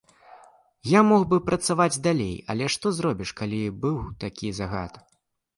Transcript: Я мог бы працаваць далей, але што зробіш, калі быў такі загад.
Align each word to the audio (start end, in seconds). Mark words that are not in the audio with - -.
Я 0.91 1.01
мог 1.09 1.21
бы 1.33 1.37
працаваць 1.49 2.01
далей, 2.09 2.33
але 2.53 2.71
што 2.77 2.95
зробіш, 3.01 3.37
калі 3.43 3.61
быў 3.85 4.01
такі 4.25 4.47
загад. 4.63 5.03